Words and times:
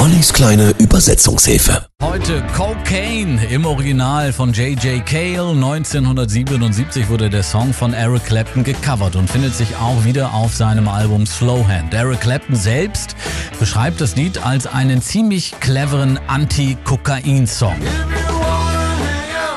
Ollis 0.00 0.32
kleine 0.32 0.70
Übersetzungshilfe. 0.78 1.84
Heute 2.02 2.42
Cocaine 2.56 3.44
im 3.50 3.66
Original 3.66 4.32
von 4.32 4.54
J.J. 4.54 5.04
Cale. 5.04 5.50
1977 5.50 7.10
wurde 7.10 7.28
der 7.28 7.42
Song 7.42 7.74
von 7.74 7.92
Eric 7.92 8.24
Clapton 8.24 8.64
gecovert 8.64 9.14
und 9.14 9.28
findet 9.28 9.54
sich 9.54 9.76
auch 9.76 10.02
wieder 10.06 10.32
auf 10.32 10.56
seinem 10.56 10.88
Album 10.88 11.26
Slowhand. 11.26 11.92
Eric 11.92 12.22
Clapton 12.22 12.56
selbst 12.56 13.14
beschreibt 13.58 14.00
das 14.00 14.16
Lied 14.16 14.42
als 14.42 14.66
einen 14.66 15.02
ziemlich 15.02 15.52
cleveren 15.60 16.18
Anti-Kokain-Song. 16.28 17.76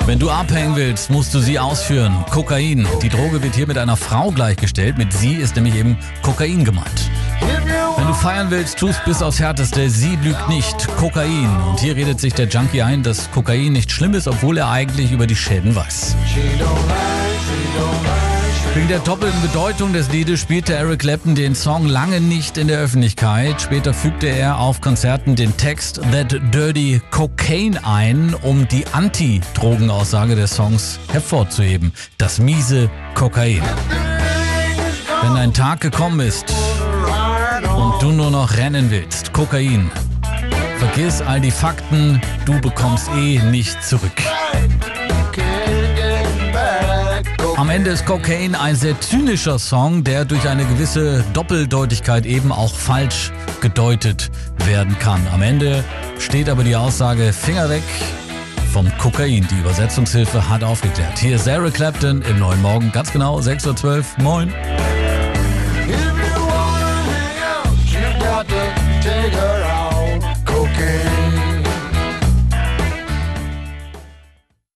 Wenn 0.05 0.19
du 0.19 0.29
abhängen 0.29 0.75
willst, 0.75 1.09
musst 1.09 1.33
du 1.33 1.39
sie 1.39 1.57
ausführen. 1.57 2.13
Kokain. 2.29 2.85
Die 3.01 3.07
Droge 3.07 3.41
wird 3.41 3.55
hier 3.55 3.67
mit 3.67 3.77
einer 3.77 3.95
Frau 3.95 4.29
gleichgestellt. 4.31 4.97
Mit 4.97 5.13
sie 5.13 5.35
ist 5.35 5.55
nämlich 5.55 5.75
eben 5.75 5.97
Kokain 6.21 6.65
gemeint. 6.65 7.12
Wenn 7.97 8.07
du 8.07 8.13
feiern 8.13 8.47
willst, 8.49 8.77
tust 8.77 9.03
bis 9.05 9.21
aufs 9.21 9.39
Härteste. 9.39 9.89
Sie 9.89 10.17
lügt 10.17 10.49
nicht. 10.49 10.87
Kokain. 10.97 11.49
Und 11.69 11.79
hier 11.79 11.95
redet 11.95 12.19
sich 12.19 12.33
der 12.33 12.47
Junkie 12.47 12.81
ein, 12.81 13.03
dass 13.03 13.31
Kokain 13.31 13.73
nicht 13.73 13.91
schlimm 13.91 14.13
ist, 14.13 14.27
obwohl 14.27 14.57
er 14.57 14.69
eigentlich 14.69 15.11
über 15.11 15.27
die 15.27 15.35
Schäden 15.35 15.75
weiß. 15.75 16.15
Wegen 18.75 18.87
der 18.87 18.99
doppelten 18.99 19.39
Bedeutung 19.41 19.93
des 19.93 20.09
Liedes 20.11 20.39
spielte 20.39 20.73
Eric 20.73 20.99
Clapton 21.01 21.35
den 21.35 21.53
Song 21.53 21.85
lange 21.85 22.19
nicht 22.19 22.57
in 22.57 22.67
der 22.67 22.79
Öffentlichkeit. 22.79 23.61
Später 23.61 23.93
fügte 23.93 24.27
er 24.27 24.57
auf 24.57 24.81
Konzerten 24.81 25.35
den 25.35 25.55
Text 25.57 26.01
That 26.11 26.35
Dirty 26.53 26.99
Cocaine 27.11 27.79
ein, 27.85 28.35
um 28.41 28.67
die 28.67 28.85
Anti-Drogenaussage 28.91 30.35
des 30.35 30.55
Songs 30.55 30.99
hervorzuheben. 31.11 31.93
Das 32.17 32.39
miese 32.39 32.89
Kokain. 33.13 33.61
Wenn 35.21 35.37
ein 35.37 35.53
Tag 35.53 35.79
gekommen 35.81 36.19
ist 36.19 36.51
du 37.99 38.11
nur 38.11 38.31
noch 38.31 38.57
rennen 38.57 38.89
willst, 38.89 39.33
Kokain. 39.33 39.91
Vergiss 40.77 41.21
all 41.21 41.39
die 41.39 41.51
Fakten, 41.51 42.21
du 42.45 42.59
bekommst 42.59 43.09
eh 43.17 43.39
nicht 43.39 43.83
zurück. 43.83 44.11
Am 47.55 47.69
Ende 47.69 47.91
ist 47.91 48.05
Cocaine 48.05 48.59
ein 48.59 48.75
sehr 48.75 48.99
zynischer 48.99 49.57
Song, 49.59 50.03
der 50.03 50.25
durch 50.25 50.49
eine 50.49 50.65
gewisse 50.65 51.23
Doppeldeutigkeit 51.33 52.25
eben 52.25 52.51
auch 52.51 52.73
falsch 52.73 53.31
gedeutet 53.61 54.31
werden 54.65 54.97
kann. 54.99 55.25
Am 55.31 55.41
Ende 55.41 55.83
steht 56.19 56.49
aber 56.49 56.63
die 56.63 56.75
Aussage 56.75 57.31
Finger 57.31 57.69
weg 57.69 57.83
vom 58.73 58.91
Kokain. 58.97 59.47
Die 59.49 59.59
Übersetzungshilfe 59.59 60.49
hat 60.49 60.63
aufgeklärt. 60.63 61.19
Hier 61.19 61.37
Sarah 61.37 61.69
Clapton 61.69 62.21
im 62.23 62.39
neuen 62.39 62.61
Morgen, 62.61 62.91
ganz 62.91 63.13
genau 63.13 63.39
6.12 63.39 63.85
Uhr. 63.85 64.03
Moin. 64.23 64.53